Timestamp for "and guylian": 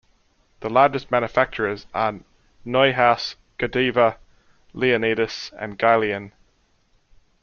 5.59-6.31